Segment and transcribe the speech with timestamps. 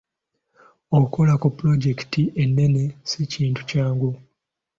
[0.95, 4.11] Okukola ku pulojekiti ennene si kintu kyangu.